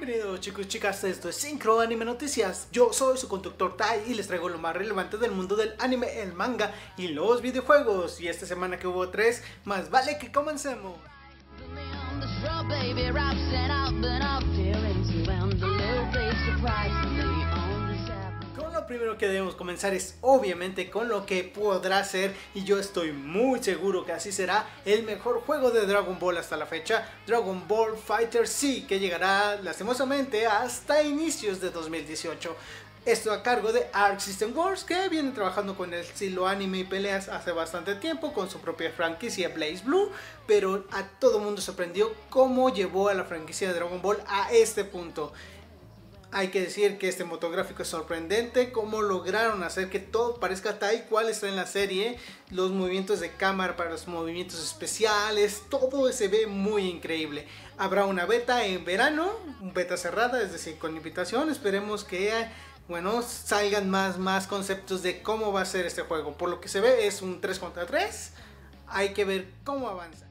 [0.00, 2.68] Bienvenidos chicos y chicas, esto es Synchro Anime Noticias.
[2.72, 6.22] Yo soy su conductor Tai y les traigo lo más relevante del mundo del anime,
[6.22, 8.18] el manga y los videojuegos.
[8.18, 10.96] Y esta semana que hubo tres, más vale que comencemos.
[18.90, 23.62] Primero que debemos comenzar es obviamente con lo que podrá ser y yo estoy muy
[23.62, 27.96] seguro que así será el mejor juego de Dragon Ball hasta la fecha, Dragon Ball
[27.96, 32.56] Fighter C, que llegará lastimosamente hasta inicios de 2018.
[33.06, 36.84] Esto a cargo de Arc System Wars, que viene trabajando con el estilo anime y
[36.84, 40.10] peleas hace bastante tiempo con su propia franquicia Blaze Blue,
[40.48, 44.82] pero a todo mundo sorprendió cómo llevó a la franquicia de Dragon Ball a este
[44.82, 45.32] punto.
[46.32, 51.04] Hay que decir que este motográfico es sorprendente, cómo lograron hacer que todo parezca tal
[51.06, 52.18] cual está en la serie,
[52.50, 57.48] los movimientos de cámara para los movimientos especiales, todo se ve muy increíble.
[57.78, 59.32] Habrá una beta en verano,
[59.74, 62.32] beta cerrada, es decir, con invitación, esperemos que
[62.86, 66.36] bueno, salgan más, más conceptos de cómo va a ser este juego.
[66.36, 68.32] Por lo que se ve es un 3 contra 3,
[68.88, 70.29] hay que ver cómo avanza.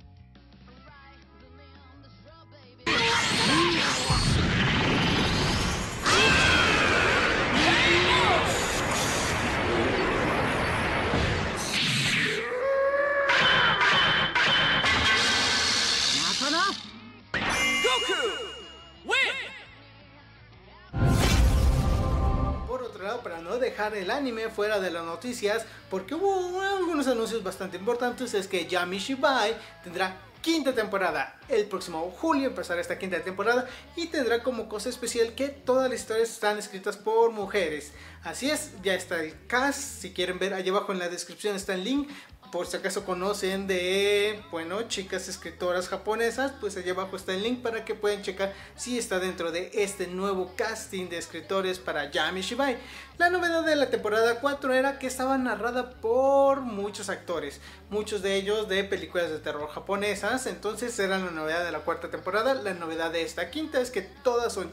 [23.80, 28.68] Dejar el anime fuera de las noticias, porque hubo algunos anuncios bastante importantes, es que
[28.68, 31.40] Yami Shibai tendrá quinta temporada.
[31.48, 36.02] El próximo julio empezará esta quinta temporada y tendrá como cosa especial que todas las
[36.02, 37.94] historias están escritas por mujeres.
[38.24, 41.74] Así es, ya está el cast, si quieren ver allá abajo en la descripción está
[41.74, 42.10] el link
[42.52, 47.62] por si acaso conocen de, bueno, chicas escritoras japonesas, pues allá abajo está el link
[47.62, 52.42] para que puedan checar si está dentro de este nuevo casting de escritores para Yami
[52.42, 52.78] Shibai.
[53.18, 58.36] La novedad de la temporada 4 era que estaba narrada por muchos actores, muchos de
[58.36, 62.56] ellos de películas de terror japonesas, entonces era la novedad de la cuarta temporada.
[62.56, 64.72] La novedad de esta quinta es que todas son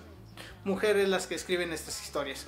[0.64, 2.46] mujeres las que escriben estas historias.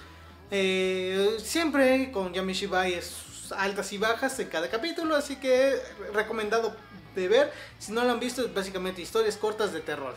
[0.51, 5.81] Eh, siempre con Yami Shibai es altas y bajas en cada capítulo, así que
[6.13, 6.77] recomendado
[7.15, 7.53] de ver.
[7.79, 10.15] Si no lo han visto, es básicamente historias cortas de terror.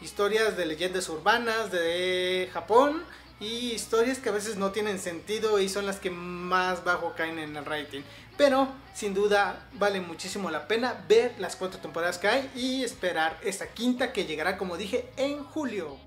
[0.00, 3.02] Historias de leyendas urbanas de Japón
[3.40, 7.38] y historias que a veces no tienen sentido y son las que más bajo caen
[7.38, 8.02] en el rating.
[8.36, 13.38] Pero sin duda vale muchísimo la pena ver las cuatro temporadas que hay y esperar
[13.42, 15.98] esta quinta que llegará como dije en julio.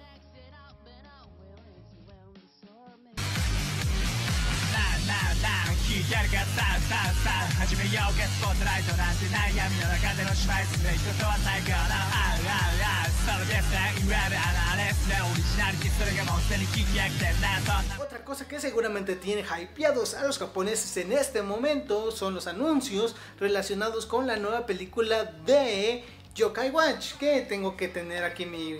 [17.99, 23.15] Otra cosa que seguramente tiene hypeados a los japoneses en este momento son los anuncios
[23.39, 26.03] relacionados con la nueva película de
[26.33, 28.75] Yokai Watch, que tengo que tener aquí mi...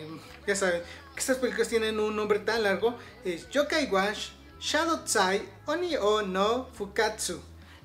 [0.48, 0.82] Ya saben,
[1.16, 6.68] estas películas tienen un nombre tan largo, es Yokai Watch Shadow Tsai Oni o no
[6.74, 7.40] Fukatsu,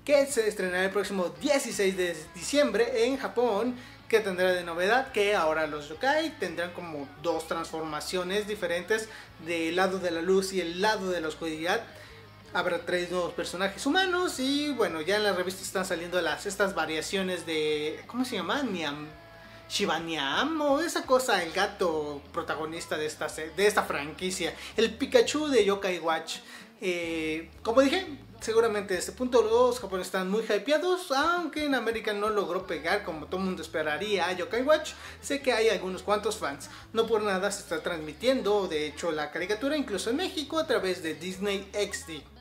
[0.04, 3.76] que se estrenará el próximo 16 de diciembre en Japón,
[4.08, 9.08] que tendrá de novedad que ahora los yokai tendrán como dos transformaciones diferentes
[9.46, 11.80] del lado de la luz y el lado de la oscuridad.
[12.52, 16.74] Habrá tres nuevos personajes humanos y bueno, ya en la revista están saliendo las estas
[16.74, 18.64] variaciones de ¿cómo se llama?
[18.64, 19.06] Niam
[19.68, 25.64] Shibaniam o esa cosa, el gato protagonista de esta, de esta franquicia, el Pikachu de
[25.64, 26.36] Yokai Watch.
[26.87, 28.06] Eh, como dije,
[28.41, 33.05] seguramente a este punto los japoneses están muy hypeados, aunque en América no logró pegar
[33.05, 34.93] como todo el mundo esperaría a Yokai Watch.
[35.22, 39.31] Sé que hay algunos cuantos fans, no por nada se está transmitiendo, de hecho, la
[39.31, 42.34] caricatura incluso en México a través de Disney XD.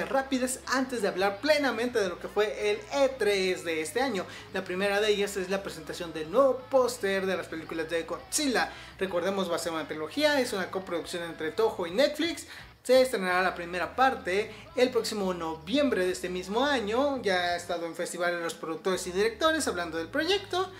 [0.00, 4.24] Rápidas antes de hablar plenamente de lo que fue el E3 de este año.
[4.54, 8.72] La primera de ellas es la presentación del nuevo póster de las películas de Godzilla.
[8.98, 12.46] Recordemos, va a ser una trilogía, es una coproducción entre Toho y Netflix.
[12.82, 17.22] Se estrenará la primera parte el próximo noviembre de este mismo año.
[17.22, 20.72] Ya ha estado en festivales los productores y directores hablando del proyecto.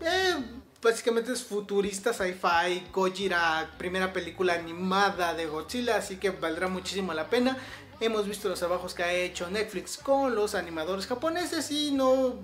[0.00, 0.36] Eh,
[0.82, 7.30] básicamente es futurista, sci-fi, Gojira, primera película animada de Godzilla, así que valdrá muchísimo la
[7.30, 7.56] pena.
[8.02, 12.34] Hemos visto los trabajos que ha hecho Netflix con los animadores japoneses y no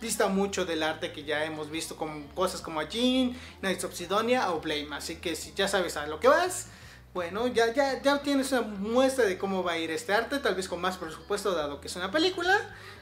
[0.00, 4.52] dista mucho del arte que ya hemos visto con cosas como Jin, Knights of Sidonia
[4.52, 4.94] o Blame.
[4.94, 6.68] Así que si ya sabes a lo que vas,
[7.14, 10.54] bueno, ya, ya, ya tienes una muestra de cómo va a ir este arte, tal
[10.54, 12.56] vez con más presupuesto dado que es una película.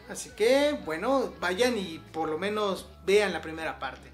[0.08, 4.09] Así que, bueno, vayan y por lo menos vean la primera parte.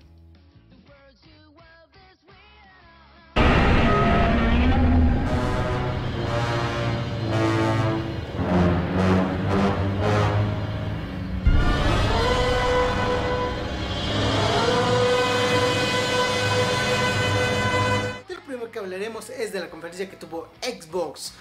[19.96, 21.32] Conferencia que tuvo Xbox.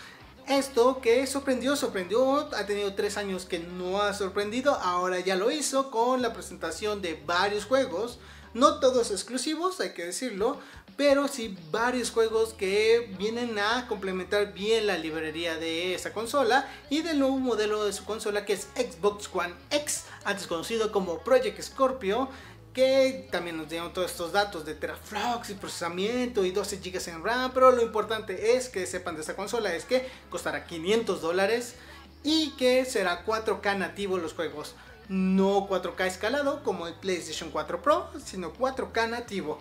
[0.47, 5.49] Esto que sorprendió, sorprendió, ha tenido tres años que no ha sorprendido, ahora ya lo
[5.49, 8.19] hizo con la presentación de varios juegos,
[8.53, 10.59] no todos exclusivos, hay que decirlo,
[10.95, 17.01] pero sí varios juegos que vienen a complementar bien la librería de esa consola y
[17.01, 21.59] del nuevo modelo de su consola que es Xbox One X, antes conocido como Project
[21.59, 22.29] Scorpio,
[22.75, 27.23] que también nos dieron todos estos datos de teraflops y procesamiento y 12 GB en
[27.23, 31.75] RAM, pero lo importante es que sepan de esta consola es que costará 500 dólares
[32.21, 34.75] y que será 4K nativo los juegos.
[35.07, 39.57] No 4K escalado como el PlayStation 4 Pro, sino 4K nativo.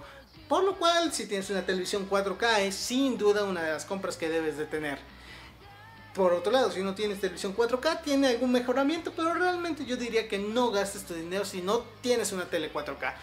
[0.49, 4.17] Por lo cual, si tienes una televisión 4K, es sin duda una de las compras
[4.17, 4.99] que debes de tener.
[6.15, 10.29] Por otro lado, si no tienes televisión 4K, tiene algún mejoramiento, pero realmente yo diría
[10.29, 13.15] que no gastes tu dinero si no tienes una tele 4K.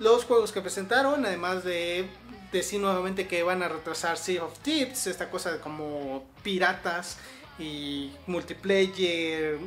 [0.00, 2.08] Los juegos que presentaron, además de
[2.50, 7.18] decir nuevamente que van a retrasar Sea of Tips, esta cosa de como piratas
[7.58, 9.58] y multiplayer,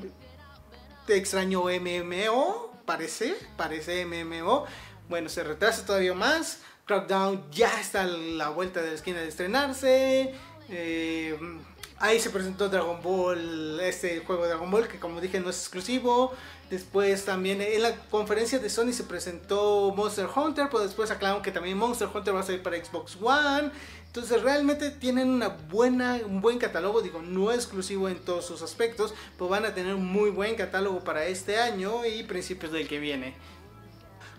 [1.05, 4.65] te extraño MMO, parece, parece MMO.
[5.07, 6.59] Bueno, se retrasa todavía más.
[6.85, 10.33] Crackdown ya está a la vuelta de la esquina de estrenarse.
[10.69, 11.37] Eh,
[12.03, 15.57] Ahí se presentó Dragon Ball, este juego de Dragon Ball, que como dije no es
[15.57, 16.33] exclusivo.
[16.69, 21.53] Después también en la conferencia de Sony se presentó Monster Hunter, pero después aclararon que
[21.53, 23.71] también Monster Hunter va a salir para Xbox One.
[24.05, 29.13] Entonces realmente tienen una buena, un buen catálogo, digo, no exclusivo en todos sus aspectos,
[29.37, 32.99] pero van a tener un muy buen catálogo para este año y principios del que
[32.99, 33.33] viene.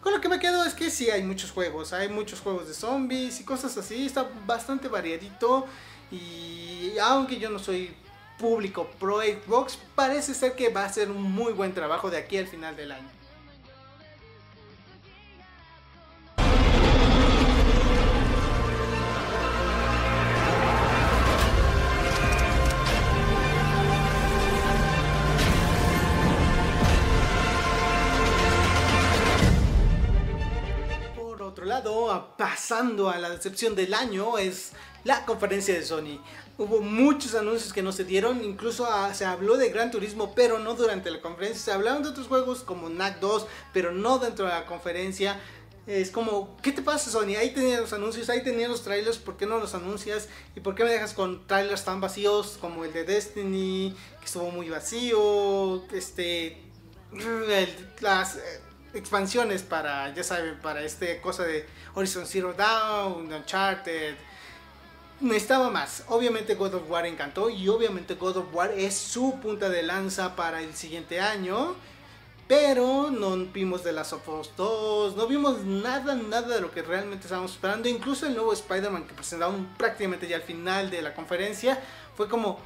[0.03, 2.75] Con lo que me quedo es que sí hay muchos juegos, hay muchos juegos de
[2.75, 5.67] zombies y cosas así, está bastante variadito.
[6.15, 7.93] Y aunque yo no soy
[8.39, 12.37] público pro Xbox, parece ser que va a ser un muy buen trabajo de aquí
[12.37, 13.09] al final del año.
[31.17, 34.73] Por otro lado, pasando a la decepción del año, es
[35.05, 36.21] la conferencia de Sony.
[36.57, 40.59] Hubo muchos anuncios que no se dieron, incluso ah, se habló de Gran Turismo, pero
[40.59, 41.61] no durante la conferencia.
[41.61, 45.41] Se hablaron de otros juegos como NAC 2, pero no dentro de la conferencia.
[45.87, 47.37] Es como, ¿qué te pasa Sony?
[47.39, 50.29] Ahí tenías los anuncios, ahí tenías los trailers, ¿por qué no los anuncias?
[50.57, 54.51] ¿Y por qué me dejas con trailers tan vacíos como el de Destiny, que estuvo
[54.51, 55.85] muy vacío?
[55.93, 56.57] Este,
[58.01, 58.41] las eh,
[58.95, 64.15] expansiones para, ya saben, para este cosa de Horizon Zero Dawn, Uncharted,
[65.25, 66.05] necesitaba más.
[66.09, 70.37] Obviamente God of War encantó y obviamente God of War es su punta de lanza
[70.37, 71.75] para el siguiente año.
[72.47, 76.83] Pero no vimos de las of Us 2, no vimos nada, nada de lo que
[76.83, 77.89] realmente estábamos esperando.
[77.89, 81.83] Incluso el nuevo Spider-Man que presentaron prácticamente ya al final de la conferencia
[82.15, 82.59] fue como,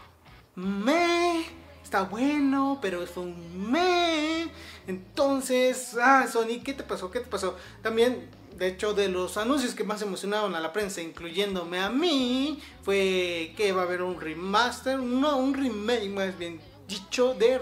[0.56, 1.46] me,
[1.84, 4.50] está bueno, pero fue un me.
[4.88, 7.08] Entonces, ah, Sony, ¿qué te pasó?
[7.10, 7.56] ¿Qué te pasó?
[7.80, 12.60] También de hecho, de los anuncios que más emocionaron a la prensa, incluyéndome a mí,
[12.82, 17.60] fue que va a haber un remaster, no, un remake más bien dicho, de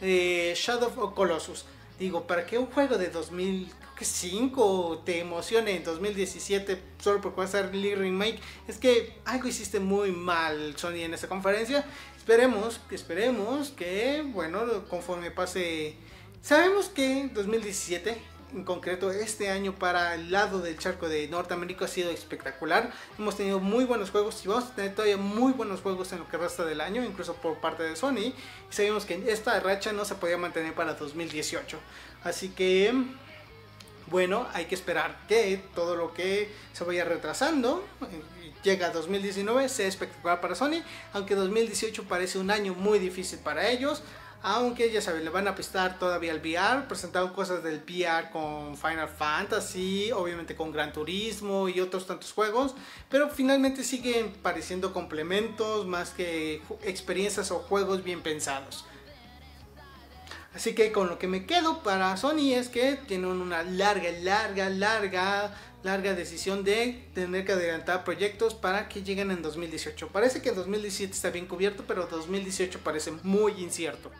[0.00, 1.64] eh, Shadow of Colossus.
[1.98, 7.60] Digo, para que un juego de 2005 te emocione en 2017 solo porque va a
[7.60, 11.86] el remake, es que algo hiciste muy mal, Sony, en esta conferencia.
[12.16, 15.94] Esperemos, esperemos que, bueno, conforme pase.
[16.42, 21.88] Sabemos que 2017 en concreto este año para el lado del charco de Norteamérica ha
[21.88, 22.90] sido espectacular.
[23.18, 26.28] Hemos tenido muy buenos juegos y vamos a tener todavía muy buenos juegos en lo
[26.28, 28.18] que resta del año, incluso por parte de Sony.
[28.18, 28.34] Y
[28.70, 31.78] sabemos que esta racha no se podía mantener para 2018.
[32.24, 32.92] Así que,
[34.06, 38.22] bueno, hay que esperar que todo lo que se vaya retrasando eh,
[38.62, 43.68] llega a 2019 sea espectacular para Sony, aunque 2018 parece un año muy difícil para
[43.68, 44.02] ellos.
[44.42, 48.76] Aunque ya saben, le van a prestar todavía el VR, presentaron cosas del VR con
[48.76, 52.74] Final Fantasy, obviamente con Gran Turismo y otros tantos juegos,
[53.08, 58.84] pero finalmente siguen pareciendo complementos más que experiencias o juegos bien pensados.
[60.56, 64.70] Así que con lo que me quedo para Sony es que tienen una larga, larga,
[64.70, 70.08] larga, larga decisión de tener que adelantar proyectos para que lleguen en 2018.
[70.08, 74.10] Parece que en 2017 está bien cubierto, pero 2018 parece muy incierto.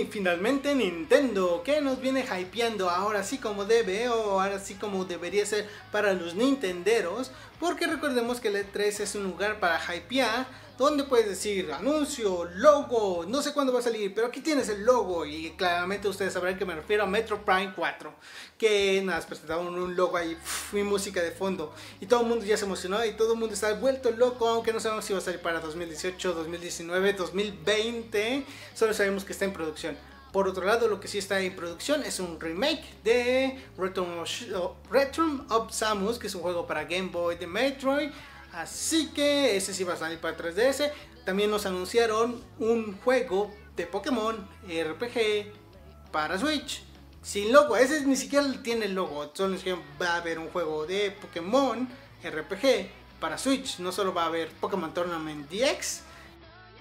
[0.00, 5.04] Y finalmente Nintendo, que nos viene hypeando ahora sí como debe o ahora sí como
[5.04, 10.46] debería ser para los nintenderos, porque recordemos que el E3 es un lugar para hypear
[10.80, 14.82] donde puedes decir anuncio, logo, no sé cuándo va a salir, pero aquí tienes el
[14.82, 18.10] logo y claramente ustedes sabrán que me refiero a Metro Prime 4,
[18.56, 20.38] que nada, presentaron un logo ahí
[20.72, 23.52] y música de fondo y todo el mundo ya se emocionó y todo el mundo
[23.52, 28.94] está vuelto loco, aunque no sabemos si va a salir para 2018, 2019, 2020, solo
[28.94, 29.98] sabemos que está en producción.
[30.32, 35.72] Por otro lado, lo que sí está en producción es un remake de Return of
[35.72, 38.10] Samus, que es un juego para Game Boy de Metroid,
[38.52, 40.92] Así que ese sí va a salir para 3DS.
[41.24, 45.52] También nos anunciaron un juego de Pokémon RPG
[46.10, 46.82] para Switch.
[47.22, 49.30] Sin logo, ese ni siquiera tiene el logo.
[49.34, 51.88] Solo dijeron va a haber un juego de Pokémon
[52.24, 52.90] RPG
[53.20, 53.78] para Switch.
[53.78, 56.00] No solo va a haber Pokémon Tournament DX.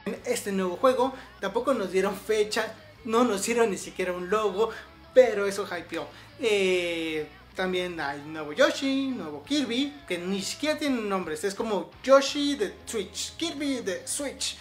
[0.05, 2.73] En este nuevo juego tampoco nos dieron fecha.
[3.05, 4.69] No nos dieron ni siquiera un logo.
[5.13, 6.07] Pero eso hypeó.
[6.39, 7.27] Eh,
[7.60, 11.44] también hay nuevo Yoshi, nuevo Kirby, que ni siquiera tienen nombres.
[11.44, 14.58] Es como Yoshi de Switch, Kirby de Switch.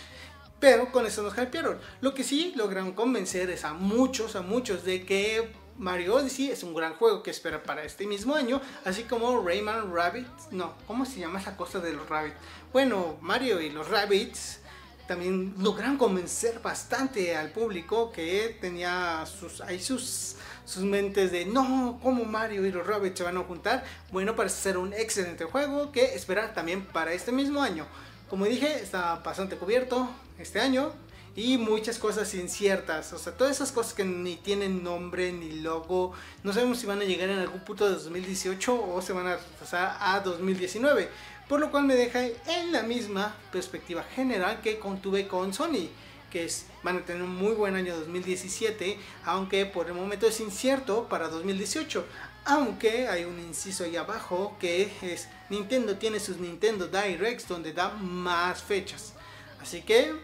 [0.58, 1.78] Pero con eso nos hypearon.
[2.00, 6.64] Lo que sí lograron convencer es a muchos, a muchos de que Mario Odyssey es
[6.64, 11.04] un gran juego que espera para este mismo año, así como Rayman Rabbit, no, ¿cómo
[11.06, 12.34] se llama esa cosa de los Rabbits?
[12.72, 14.58] Bueno, Mario y los Rabbits
[15.08, 20.36] también lograron convencer bastante al público que tenía sus, ahí sus
[20.68, 23.84] sus mentes de no, como Mario y los Rabbits se van a juntar.
[24.12, 27.86] Bueno, parece ser un excelente juego que esperar también para este mismo año.
[28.28, 30.92] Como dije, está bastante cubierto este año
[31.34, 33.14] y muchas cosas inciertas.
[33.14, 36.12] O sea, todas esas cosas que ni tienen nombre ni logo.
[36.44, 39.38] No sabemos si van a llegar en algún punto de 2018 o se van a
[39.58, 41.08] pasar a 2019.
[41.48, 45.88] Por lo cual me deja en la misma perspectiva general que contuve con Sony
[46.30, 50.40] que es, van a tener un muy buen año 2017, aunque por el momento es
[50.40, 52.04] incierto para 2018.
[52.44, 57.90] Aunque hay un inciso ahí abajo que es Nintendo tiene sus Nintendo Directs donde da
[57.90, 59.12] más fechas.
[59.60, 60.14] Así que,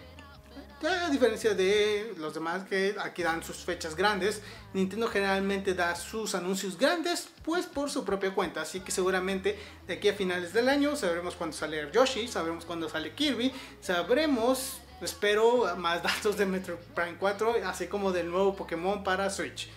[0.86, 6.34] a diferencia de los demás que aquí dan sus fechas grandes, Nintendo generalmente da sus
[6.34, 8.62] anuncios grandes pues por su propia cuenta.
[8.62, 12.88] Así que seguramente de aquí a finales del año sabremos cuándo sale Yoshi, sabremos cuándo
[12.88, 19.02] sale Kirby, sabremos Espero más datos de Metro Prime 4, así como del nuevo Pokémon
[19.04, 19.68] para Switch.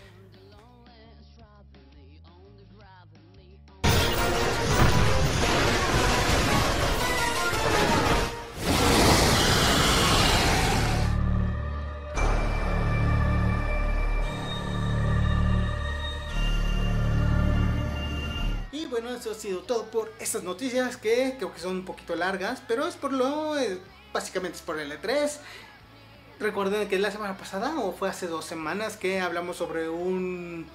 [18.99, 22.63] Bueno, eso ha sido todo por estas noticias que creo que son un poquito largas,
[22.67, 23.79] pero es por lo eh,
[24.11, 25.37] básicamente es por el E3.
[26.39, 30.65] Recuerden que la semana pasada o fue hace dos semanas que hablamos sobre un,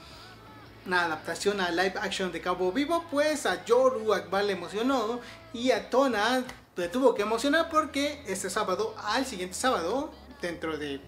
[0.87, 5.19] una adaptación a live action de Cabo Vivo, pues a Yoru Akbar le emocionó
[5.53, 6.45] y a Tona
[6.77, 11.01] le tuvo que emocionar porque este sábado, al siguiente sábado, dentro de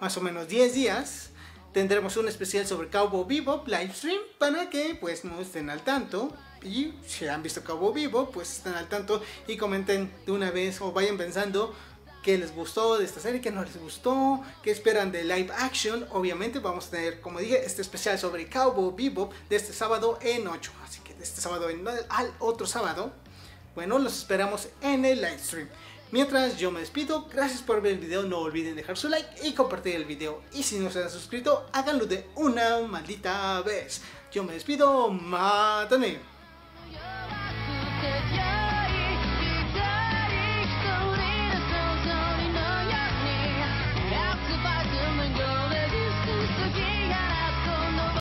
[0.00, 1.30] más o menos 10 días,
[1.74, 6.94] tendremos un especial sobre Cabo Vivo livestream para que pues no estén al tanto y
[7.06, 10.92] si han visto Cabo Vivo, pues estén al tanto y comenten de una vez o
[10.92, 11.74] vayan pensando
[12.22, 16.06] qué les gustó de esta serie, qué no les gustó, qué esperan de live action.
[16.12, 20.46] Obviamente vamos a tener, como dije, este especial sobre Cowboy Vivo de este sábado en
[20.46, 20.72] 8.
[20.84, 21.66] Así que de este sábado
[22.08, 23.12] al otro sábado,
[23.74, 25.68] bueno, los esperamos en el live stream.
[26.14, 29.52] Mientras yo me despido, gracias por ver el video, no olviden dejar su like y
[29.52, 30.42] compartir el video.
[30.52, 34.00] Y si no se han suscrito, háganlo de una maldita vez.
[34.30, 36.33] Yo me despido, mátame.